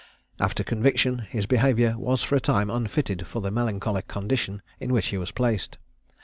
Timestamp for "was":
1.95-2.23, 5.19-5.29